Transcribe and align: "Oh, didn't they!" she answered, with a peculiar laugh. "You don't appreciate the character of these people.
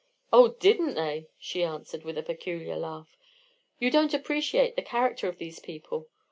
"Oh, 0.33 0.55
didn't 0.59 0.95
they!" 0.95 1.27
she 1.37 1.63
answered, 1.63 2.03
with 2.03 2.17
a 2.17 2.23
peculiar 2.23 2.75
laugh. 2.75 3.15
"You 3.77 3.91
don't 3.91 4.15
appreciate 4.15 4.75
the 4.75 4.81
character 4.81 5.27
of 5.29 5.37
these 5.37 5.59
people. 5.59 6.09